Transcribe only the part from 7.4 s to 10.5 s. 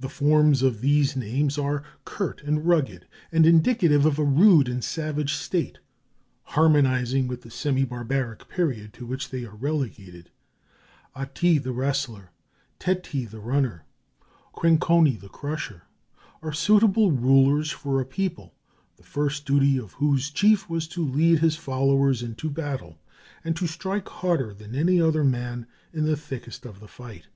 the semi barbaric period to which they are relegated: